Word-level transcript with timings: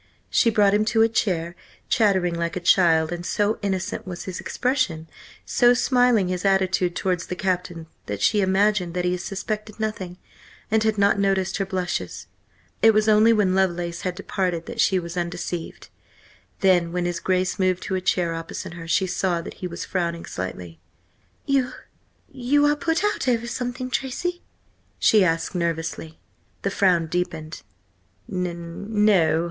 She 0.31 0.49
brought 0.49 0.73
him 0.73 0.83
to 0.85 1.03
a 1.03 1.07
chair, 1.07 1.55
chattering 1.87 2.33
like 2.33 2.55
a 2.55 2.59
child, 2.59 3.11
and 3.11 3.23
so 3.23 3.59
innocent 3.61 4.07
was 4.07 4.23
his 4.23 4.39
expression, 4.39 5.07
so 5.45 5.75
smiling 5.75 6.27
his 6.29 6.43
attitude 6.43 6.95
towards 6.95 7.27
the 7.27 7.35
Captain, 7.35 7.85
that 8.07 8.19
she 8.19 8.41
imagined 8.41 8.95
that 8.95 9.05
he 9.05 9.15
suspected 9.17 9.79
nothing, 9.79 10.17
and 10.71 10.81
had 10.81 10.97
not 10.97 11.19
noticed 11.19 11.57
her 11.57 11.67
blushes. 11.67 12.25
It 12.81 12.95
was 12.95 13.07
only 13.07 13.31
when 13.31 13.53
Lovelace 13.53 14.01
had 14.01 14.15
departed 14.15 14.65
that 14.65 14.81
she 14.81 14.97
was 14.97 15.15
undeceived. 15.15 15.89
Then, 16.61 16.91
when 16.91 17.05
his 17.05 17.19
Grace 17.19 17.59
moved 17.59 17.83
to 17.83 17.93
a 17.93 18.01
chair 18.01 18.33
opposite 18.33 18.73
her, 18.73 18.87
she 18.87 19.05
saw 19.05 19.39
that 19.41 19.53
he 19.61 19.67
was 19.67 19.85
frowning 19.85 20.25
slightly. 20.25 20.79
"You–you 21.45 22.65
are 22.65 22.75
put 22.75 23.03
out 23.03 23.27
over 23.27 23.45
something, 23.45 23.91
Tracy?" 23.91 24.41
she 24.97 25.23
asked 25.23 25.53
nervously. 25.53 26.19
The 26.63 26.71
frown 26.71 27.05
deepened. 27.05 27.61
"N 28.27 29.05
no. 29.05 29.39